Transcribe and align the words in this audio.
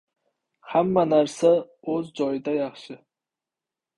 •Hamma 0.71 1.01
narsa 1.09 1.51
o‘z 1.97 2.09
joyida 2.21 2.57
yaxshi. 2.57 2.95